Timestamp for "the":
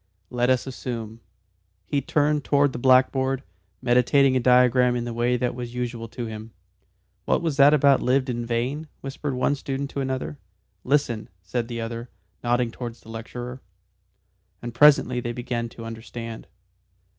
2.73-2.79, 5.05-5.13, 11.67-11.81, 13.01-13.09